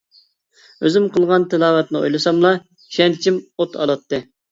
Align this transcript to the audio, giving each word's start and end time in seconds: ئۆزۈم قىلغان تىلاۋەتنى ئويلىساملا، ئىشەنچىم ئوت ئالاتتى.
ئۆزۈم 0.85 1.03
قىلغان 1.17 1.45
تىلاۋەتنى 1.51 1.99
ئويلىساملا، 1.99 2.53
ئىشەنچىم 2.85 3.39
ئوت 3.59 3.79
ئالاتتى. 3.83 4.21